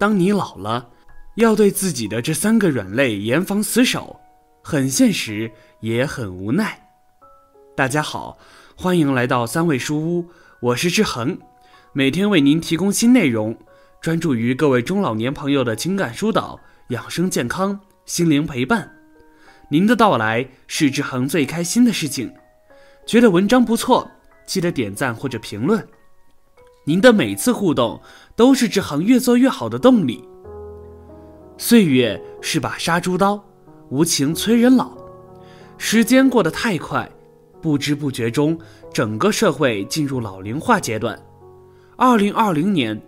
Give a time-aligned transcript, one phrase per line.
[0.00, 0.88] 当你老了，
[1.34, 4.18] 要对自己的这三个软肋严防死守，
[4.62, 6.88] 很现实，也很无奈。
[7.76, 8.38] 大家好，
[8.74, 10.30] 欢迎来到三味书屋，
[10.60, 11.38] 我是志恒，
[11.92, 13.54] 每天为您提供新内容，
[14.00, 16.58] 专注于各位中老年朋友的情感疏导、
[16.88, 18.90] 养生健康、心灵陪伴。
[19.68, 22.32] 您的到来是志恒最开心的事情。
[23.06, 24.10] 觉得文章不错，
[24.46, 25.86] 记得点赞或者评论。
[26.84, 28.00] 您的每次互动
[28.34, 30.26] 都是志恒越做越好的动力。
[31.58, 33.42] 岁月是把杀猪刀，
[33.90, 34.96] 无情催人老。
[35.76, 37.08] 时间过得太快，
[37.60, 38.58] 不知不觉中，
[38.94, 41.20] 整个社会进入老龄化阶段。
[41.96, 42.98] 二零二零年，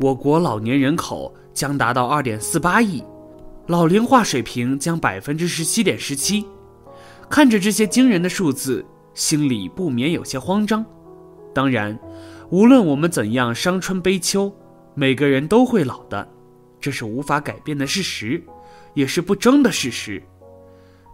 [0.00, 3.04] 我国老年人口将达到二点四八亿，
[3.68, 6.44] 老龄化水平将百分之十七点十七。
[7.30, 10.84] 看着这些惊人的数字，心里不免有些慌张。
[11.54, 11.96] 当然。
[12.52, 14.54] 无论我们怎样伤春悲秋，
[14.92, 16.28] 每个人都会老的，
[16.78, 18.44] 这是无法改变的事实，
[18.92, 20.22] 也是不争的事实。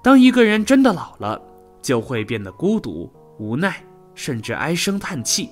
[0.02, 1.40] 当一个人真的老了，
[1.80, 3.76] 就会变得孤独、无奈，
[4.16, 5.50] 甚至唉声叹气。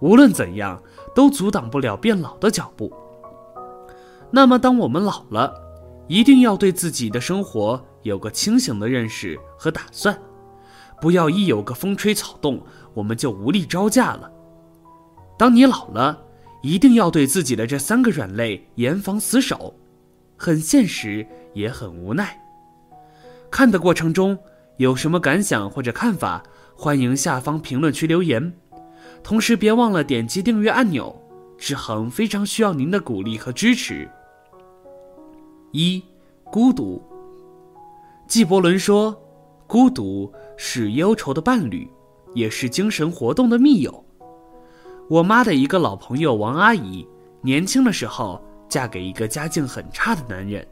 [0.00, 0.80] 无论怎样，
[1.16, 2.92] 都阻挡不了变老的脚步。
[4.30, 5.52] 那么，当我们老了，
[6.06, 10.16] 一定要对自己的生活有个清醒的认识和打算，
[11.00, 12.62] 不要一有个风吹草动，
[12.94, 14.30] 我们就无力招架了。
[15.40, 16.22] 当你老了，
[16.60, 19.74] 一定要对自己的这三个软肋严防死守，
[20.36, 22.38] 很现实也很无奈。
[23.50, 24.38] 看的过程中
[24.76, 26.42] 有什么感想或者看法，
[26.76, 28.52] 欢迎下方评论区留言。
[29.22, 31.18] 同时别忘了点击订阅按钮，
[31.56, 34.06] 志恒非常需要您的鼓励和支持。
[35.72, 36.04] 一，
[36.52, 37.02] 孤独。
[38.28, 39.18] 纪伯伦说，
[39.66, 41.90] 孤独是忧愁的伴侣，
[42.34, 44.04] 也是精神活动的密友。
[45.10, 47.04] 我妈的一个老朋友王阿姨，
[47.42, 50.64] 年轻的时候嫁给一个家境很差的男人。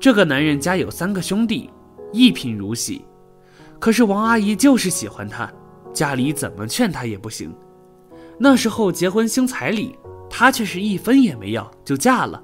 [0.00, 1.68] 这个男人家有三个兄弟，
[2.14, 3.04] 一贫如洗。
[3.78, 5.52] 可是王阿姨就是喜欢他，
[5.92, 7.54] 家里怎么劝她也不行。
[8.38, 9.98] 那时候结婚兴彩礼，
[10.30, 12.42] 她却是一分也没要就嫁了。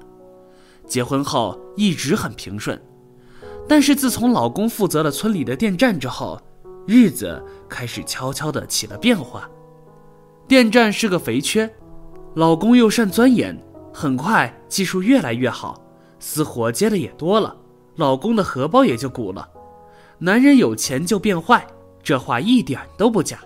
[0.85, 2.79] 结婚后一直很平顺，
[3.67, 6.39] 但是自从老公负责了村里的电站之后，
[6.85, 9.49] 日子开始悄悄的起了变化。
[10.49, 11.71] 电站是个肥缺，
[12.33, 13.55] 老公又善钻研，
[13.93, 15.79] 很快技术越来越好，
[16.17, 17.55] 私活接的也多了，
[17.97, 19.47] 老公的荷包也就鼓了。
[20.17, 21.63] 男人有钱就变坏，
[22.01, 23.37] 这话一点都不假。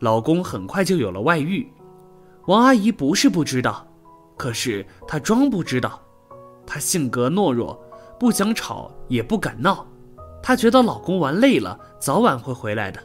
[0.00, 1.66] 老公很快就有了外遇，
[2.44, 3.88] 王阿姨不是不知道，
[4.36, 5.98] 可是她装不知道。
[6.66, 7.82] 她性格懦弱，
[8.20, 9.86] 不想吵也不敢闹，
[10.42, 13.00] 她觉得老公玩累了，早晚会回来的。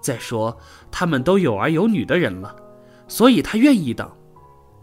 [0.00, 0.56] 再说
[0.90, 2.56] 他们都有儿有女的人了。
[3.12, 4.10] 所以她愿意等，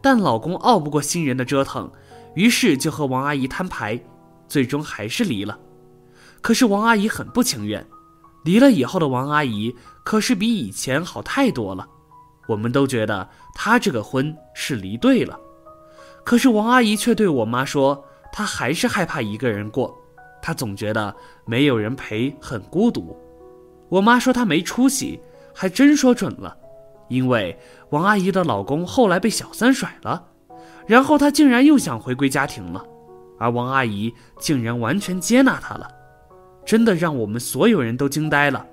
[0.03, 1.91] 但老公拗不过新人的折腾，
[2.35, 3.99] 于是就和王阿姨摊牌，
[4.47, 5.57] 最终还是离了。
[6.39, 7.83] 可是王阿姨很不情愿，
[8.45, 11.89] 离了以后的王阿姨可是比以前好太多了。
[12.47, 15.35] 我们都觉得她这个婚是离对了，
[16.23, 17.99] 可是王阿姨却对我妈说，
[18.31, 19.99] 她还是害怕一个人过，
[20.39, 21.15] 她总觉得
[21.47, 23.17] 没有人陪很孤独。
[23.89, 25.19] 我妈说她没出息，
[25.51, 26.55] 还真说准了。
[27.09, 27.57] 因为
[27.91, 30.27] 王阿姨的老公后来被小三甩了，
[30.85, 32.83] 然后她竟然又想回归家庭了，
[33.39, 35.87] 而王阿姨竟然完全接纳她了，
[36.65, 38.65] 真的让我们所有人都惊呆了。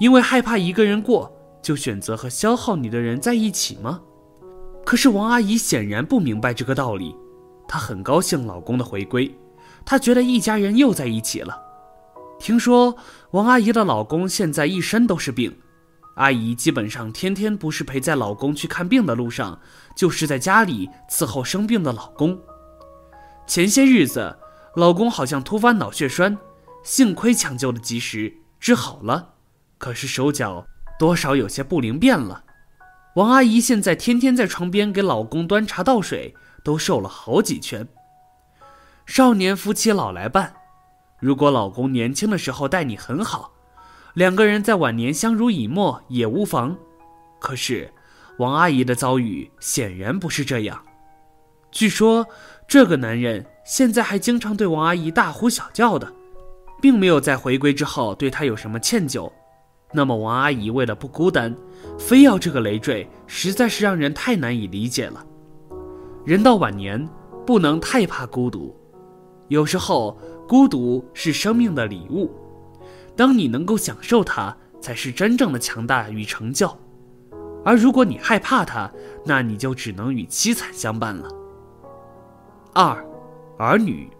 [0.00, 1.30] 因为害怕一个人过，
[1.62, 4.00] 就选择和消耗你的人在一起吗？
[4.84, 7.14] 可是王阿姨显然不明白这个道理，
[7.68, 9.32] 她很高兴老公的回归，
[9.84, 11.56] 她觉得一家人又在一起了。
[12.38, 12.96] 听说
[13.30, 15.56] 王阿姨的老公现在一身都是病。
[16.16, 19.60] 阿姨基本上天天不是陪在老公去看病的路上，
[19.94, 22.38] 就是在家里伺候生病的老公。
[23.46, 24.38] 前些日子，
[24.76, 26.38] 老公好像突发脑血栓，
[26.82, 29.34] 幸亏抢救的及时，治好了。
[29.76, 30.66] 可是手脚
[30.98, 32.44] 多少有些不灵便了。
[33.16, 37.86] 王阿姨现在天天在床边给老公端茶倒水，都瘦了好几圈。
[39.04, 40.54] 少年夫妻老来伴，
[41.20, 43.52] 如果老公年轻的时候待你很好。
[44.16, 46.74] 两个人在晚年相濡以沫也无妨，
[47.38, 47.92] 可是
[48.38, 50.82] 王阿姨的遭遇显然不是这样。
[51.70, 52.26] 据说
[52.66, 56.10] 这个男人现在还经常对王阿姨大呼小叫的，
[56.80, 59.30] 并没有在回归之后对她有什么歉疚。
[59.92, 61.54] 那么王阿姨为了不孤单，
[61.98, 65.22] 非要这个累赘，实在是让人太难以理解了。
[66.24, 67.06] 人到晚年
[67.46, 68.74] 不能太怕孤独，
[69.48, 70.18] 有时候
[70.48, 72.30] 孤独是生命的礼物。
[73.16, 76.68] 当你能够享受它，才是真正的强大与成就；
[77.64, 78.90] 而如果你害怕它，
[79.24, 81.28] 那你就只能与凄惨相伴了。
[82.74, 83.04] 二，
[83.58, 84.10] 儿女。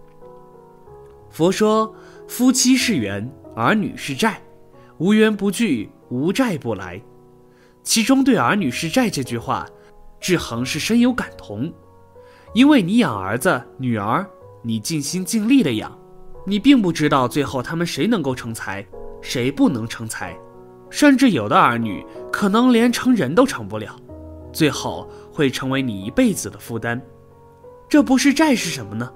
[1.31, 1.95] 佛说，
[2.27, 4.41] 夫妻是缘，儿女是债，
[4.97, 7.01] 无缘不聚，无债不来。
[7.83, 9.67] 其中对“儿女是债”这句话，
[10.19, 11.71] 志恒是深有感同，
[12.55, 14.27] 因为你养儿子、女儿，
[14.63, 15.97] 你尽心尽力的养，
[16.47, 18.87] 你并不知道最后他们谁能够成才，
[19.21, 20.35] 谁不能成才。
[20.89, 23.97] 甚至有的儿女可能连成人都成不了，
[24.53, 27.03] 最后会成为你一辈子的负担。
[27.89, 29.13] 这不是债是什么呢？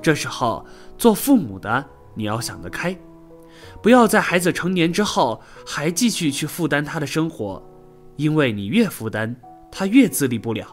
[0.00, 0.64] 这时候
[0.96, 1.84] 做父母的
[2.14, 2.96] 你要想得开，
[3.82, 7.62] 不要在孩子成年之后还继续去负担他的生活，
[8.16, 9.36] 因为你越负担，
[9.70, 10.66] 他越自立不了，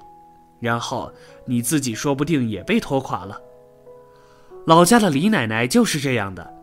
[0.61, 1.11] 然后
[1.45, 3.37] 你自己说不定也被拖垮了。
[4.69, 6.53] 老家的李奶奶就是这样的，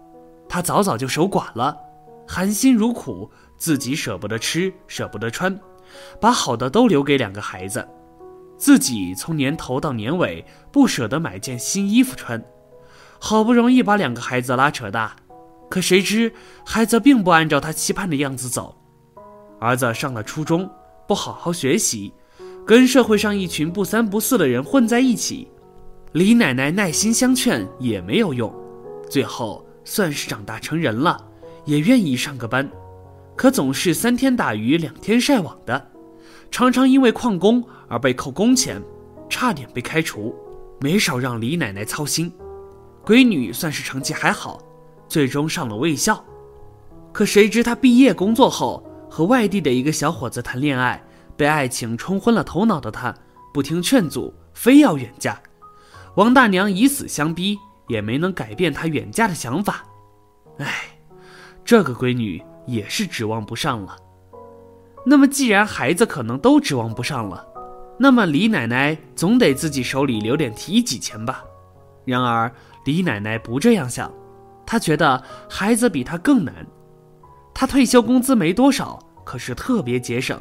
[0.48, 1.76] 她早早就守寡了。
[2.24, 5.58] 含辛茹苦，自己舍不得吃，舍不得穿，
[6.20, 7.84] 把好的都留给两个孩子，
[8.56, 12.40] 自己从年头到年尾不舍得买件新衣服穿，
[13.18, 15.16] 好不容易把两个孩子拉扯大，
[15.68, 16.32] 可谁知
[16.64, 18.76] 孩子并不按照他期盼的样子走。
[19.58, 20.70] 儿子上了初中，
[21.08, 22.14] 不好好学习，
[22.64, 25.48] 跟社会上一群不三不四的人混在一起，
[26.16, 28.50] 李奶奶耐心相劝也没有用，
[29.06, 31.22] 最后算是长大成人了。
[31.66, 32.66] 也愿意上个班，
[33.36, 35.90] 可总是三天打鱼两天晒网的，
[36.50, 38.82] 常常因为旷工而被扣工钱，
[39.28, 40.34] 差点被开除，
[40.80, 42.32] 没少让李奶奶操心。
[43.04, 44.58] 闺女算是成绩还好，
[45.06, 46.24] 最终上了卫校，
[47.12, 51.04] 可谁知她毕业工作后和外地的一个小伙子谈恋爱，
[51.36, 53.14] 被爱情冲昏了头脑的她
[53.52, 55.38] 不听劝阻，非要远嫁。
[56.16, 57.56] 王大娘以死相逼，
[57.88, 59.84] 也没能改变她远嫁的想法。
[60.58, 60.90] 唉。
[61.64, 63.96] 这个闺女也是指望不上了。
[65.04, 67.44] 那么，既然孩子可能都指望不上了，
[67.98, 71.42] 那么李奶奶总得自己手里留点提己钱吧？
[72.04, 72.52] 然而，
[72.84, 74.14] 李奶奶不这样想，
[74.64, 75.20] 她觉得
[75.50, 76.54] 孩子比她更难。
[77.52, 80.40] 她退休工资没多少，可是特别节省，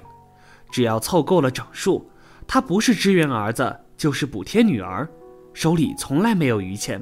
[0.69, 2.07] 只要凑够了整数，
[2.47, 5.09] 她不是支援儿子，就是补贴女儿，
[5.55, 7.01] 手里从来没有余钱。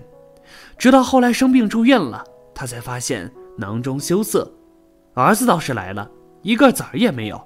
[0.77, 2.23] 直到后来生病住院了，
[2.55, 3.29] 他才发现。
[3.55, 4.51] 囊中羞涩，
[5.13, 6.09] 儿子倒是来了，
[6.41, 7.37] 一个子儿也没有；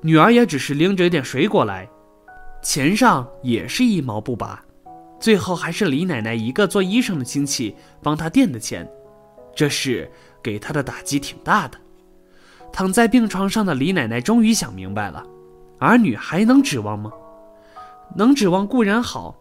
[0.00, 1.86] 女儿也只是拎着一点水果来，
[2.62, 4.64] 钱上也是一毛不拔。
[5.20, 8.88] 最后还是李奶奶一个做医生的亲戚帮她垫的钱，
[9.54, 10.10] 这事
[10.42, 11.76] 给他的打击挺大的。
[12.72, 15.22] 躺在病床上的李奶奶终于想明白了：
[15.78, 17.12] 儿女还能指望吗？
[18.16, 19.36] 能指望固然好，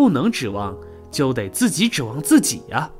[0.00, 0.74] 不能指望
[1.10, 2.90] 就得自己指望自己呀。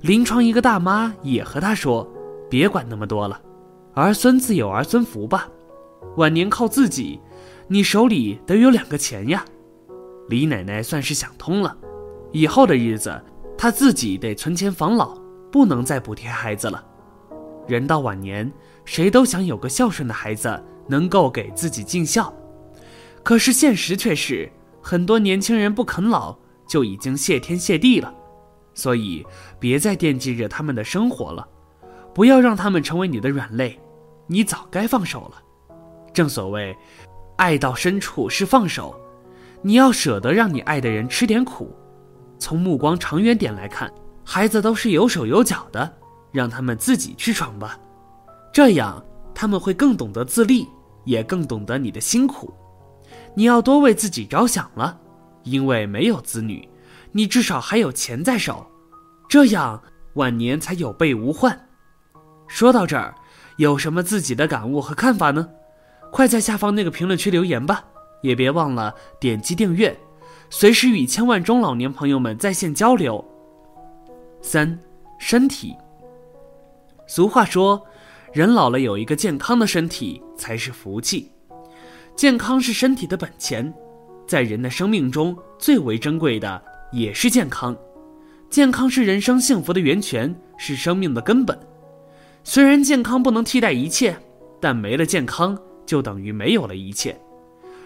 [0.00, 2.04] 临床一个大妈也和他说
[2.50, 3.40] ：“别管那么多了，
[3.94, 5.48] 儿孙自有儿孙福吧，
[6.16, 7.20] 晚年靠自己，
[7.68, 9.44] 你手里得有两个钱呀。”
[10.28, 11.76] 李奶奶算是想通了，
[12.32, 13.22] 以后的日子
[13.56, 15.16] 她自己得存钱防老，
[15.52, 16.84] 不能再补贴孩子了。
[17.68, 18.52] 人到晚年，
[18.84, 22.34] 谁都想有个孝顺的孩子能够给自己尽孝，
[23.22, 24.50] 可是现实却是
[24.88, 26.32] 很多年轻人不啃老
[26.64, 28.14] 就已经谢天谢地了。
[28.72, 29.26] 所以，
[29.58, 31.44] 别再惦记着他们的生活了，
[32.14, 33.76] 不要让他们成为你的软肋，
[34.28, 35.42] 你早该放手了。
[36.12, 36.72] 正所谓，
[37.34, 38.96] 爱到深处是放手，
[39.60, 41.74] 你要舍得让你爱的人吃点苦。
[42.38, 45.92] 从目光长远点来看，孩子都是有手有脚的，
[46.30, 47.76] 让他们自己去闯吧，
[48.52, 50.64] 这样他们会更懂得自立，
[51.02, 52.54] 也更懂得你的辛苦。
[53.36, 54.98] 你要多为自己着想了，
[55.44, 56.66] 因为没有子女。
[57.12, 58.66] 你至少还有钱在手，
[59.28, 59.80] 这样
[60.14, 61.68] 晚年才有备无患。
[62.48, 63.14] 说到这儿，
[63.58, 65.48] 有什么自己的感悟和看法呢？
[66.10, 67.84] 快在下方那个评论区留言吧！
[68.22, 69.94] 也别忘了点击订阅，
[70.48, 73.22] 随时与千万中老年朋友们在线交流。
[74.40, 74.78] 三，
[75.18, 75.76] 身体。
[77.06, 77.84] 俗话说，
[78.32, 81.30] 人老了有一个健康的身体才是福气，
[82.16, 83.70] 健康是身体的本钱，
[84.26, 86.62] 在人的生命中最为珍贵的。
[86.90, 87.76] 也是健康，
[88.48, 91.58] 健康是人生幸福的源泉，是生命的根本。
[92.42, 94.16] 虽然健康不能替代一切，
[94.60, 97.20] 但没了健康就等于没有了一切。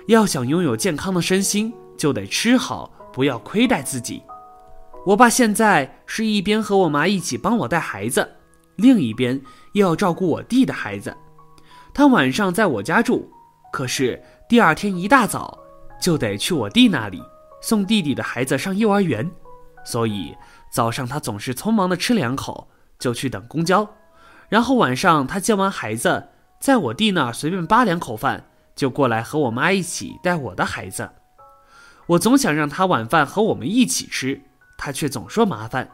[0.07, 4.23] 要想拥有健康的身心，就得吃好，不要亏待自己。
[5.07, 8.29] 我爸现在是一边和我妈一起帮我带孩子，
[8.77, 9.41] 另一边
[9.73, 11.17] 又要照顾我弟的孩子。
[11.93, 13.29] 他晚上在我家住，
[13.73, 15.59] 可是第二天一大早
[16.01, 17.23] 就得去我弟那里。
[17.63, 19.31] 送弟弟的孩子上幼儿园，
[19.85, 20.35] 所以
[20.73, 23.87] 早上他总是匆忙的吃两口就去等公交，
[24.49, 31.11] 然后晚上他接完孩子，在我弟那儿随便扒两口饭就过来和我妈一起带我的孩子。
[32.07, 34.41] 我总想让他晚饭和我们一起吃，
[34.79, 35.87] 他却总说麻烦，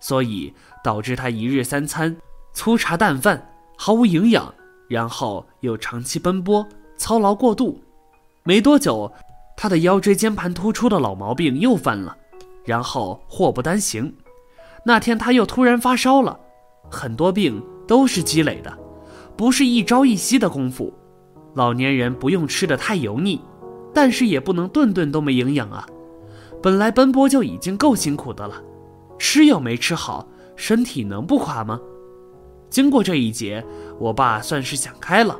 [0.00, 2.16] 所以导致他一日三餐
[2.54, 4.54] 粗茶淡饭，毫无营养，
[4.88, 6.66] 然后又长期奔波，
[7.02, 7.80] 操劳过度。
[8.44, 9.12] 没多久，
[9.56, 12.16] 他的腰椎间盘突出的老毛病又犯了，
[12.64, 14.14] 然后祸不单行。
[14.84, 16.38] 那天他又突然发烧了，
[16.88, 18.78] 很多病都是积累的，
[19.36, 20.94] 不是一朝一夕的功夫。
[21.54, 23.40] 老年人不用吃的太油腻，
[23.92, 25.84] 但是也不能顿顿都没营养啊。
[26.62, 28.62] 本来奔波就已经够辛苦的了，
[29.18, 31.80] 吃又没吃好，身体能不垮吗？
[32.70, 33.64] 经过这一劫，
[33.98, 35.36] 我爸算是想开了，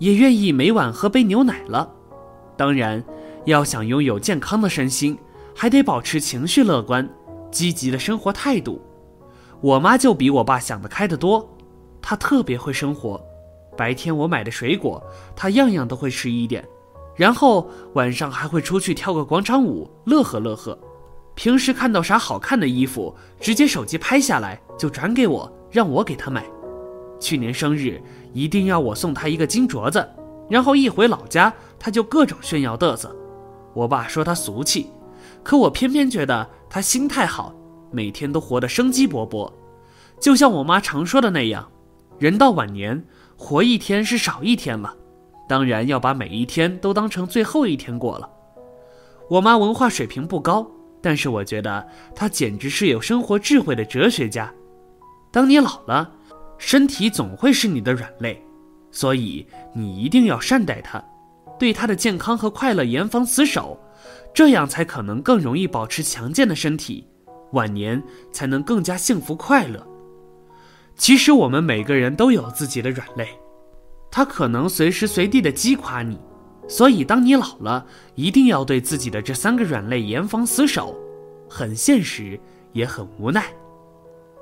[0.00, 1.88] 也愿意每晚喝杯牛奶了。
[2.56, 3.02] 当然，
[3.44, 5.16] 要想拥有健康的身心，
[5.54, 7.08] 还得保持情绪乐观、
[7.50, 8.82] 积极的生活态度。
[9.60, 11.48] 我妈就比我爸想得开得多，
[12.02, 13.20] 她特别会生活。
[13.76, 15.02] 白天我买的水果，
[15.36, 16.66] 她样样都会吃一点，
[17.14, 20.78] 然后晚上还会出去跳个广场舞，乐呵乐呵。
[21.34, 26.44] 平时看到啥好看的衣服，直接手机拍下来就转给我，让我给她买。
[27.18, 30.06] 去年生日一定要我送她一个金镯子。
[30.48, 33.14] 然后一回老家，他就各种炫耀嘚瑟。
[33.72, 34.90] 我爸说他俗气，
[35.44, 37.54] 可我偏偏觉得他心态好，
[37.92, 39.48] 每天都活得生机勃勃。
[40.18, 41.70] 就像我妈常说的那样，
[42.18, 43.04] 人到晚年，
[43.36, 44.92] 活一天是少一天了，
[45.48, 48.28] 当然要把每一天都当成最后一天过了。
[49.28, 50.68] 我妈文化水平不高，
[51.00, 54.52] 但是我觉得她简直是有生活智慧的哲学家。
[55.30, 56.10] 当你老了，
[56.60, 58.40] 身体总会是你的软肋。
[58.92, 61.02] 所以你一定要善待他，
[61.58, 63.78] 对他的健康和快乐严防死守，
[64.34, 67.06] 这样才可能更容易保持强健的身体，
[67.52, 68.02] 晚年
[68.32, 69.86] 才能更加幸福快乐。
[70.96, 73.28] 其实我们每个人都有自己的软肋，
[74.10, 76.18] 他可能随时随地的击垮你，
[76.66, 77.86] 所以当你老了，
[78.16, 80.98] 一定要对自己的这三个软肋严防死守，
[81.48, 82.38] 很现实
[82.72, 83.44] 也很无奈。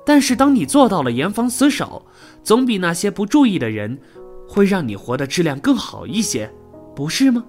[0.05, 2.05] 但是当你做到了严防死守，
[2.43, 3.99] 总比那些不注意的人。
[4.51, 6.51] 会让你活的质量更好一些，
[6.95, 7.45] 不是吗？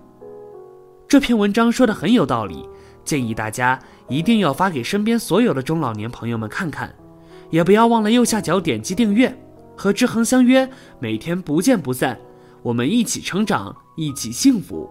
[1.09, 2.69] 这篇文章说的很有道理，
[3.07, 6.95] 建议大家一定要发给身边所有的中老年朋友们看看，
[7.49, 9.35] 也不要忘了右下角点击订阅，
[9.75, 12.21] 和志恒相约，每天不见不散，
[12.63, 14.87] 我们一起成长，一起幸福。